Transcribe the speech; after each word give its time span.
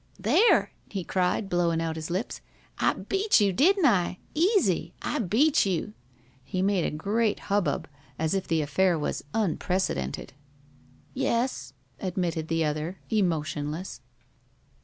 "There!" 0.17 0.71
he 0.89 1.03
cried, 1.03 1.47
blowing 1.47 1.79
out 1.79 1.95
his 1.95 2.09
lips. 2.09 2.41
"I 2.79 2.93
beat 2.93 3.39
you, 3.39 3.53
didn't 3.53 3.85
I? 3.85 4.17
Easy. 4.33 4.95
I 5.03 5.19
beat 5.19 5.63
you." 5.63 5.93
He 6.43 6.63
made 6.63 6.83
a 6.85 6.89
great 6.97 7.39
hubbub, 7.53 7.87
as 8.17 8.33
if 8.33 8.47
the 8.47 8.63
affair 8.63 8.97
was 8.97 9.23
unprecedented. 9.35 10.33
"Yes," 11.13 11.73
admitted 11.99 12.47
the 12.47 12.65
other, 12.65 12.97
emotionless. 13.11 14.01